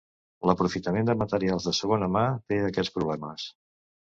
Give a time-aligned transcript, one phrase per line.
[0.49, 3.47] L'aprofitament de materials de segona mà té aquests problemes.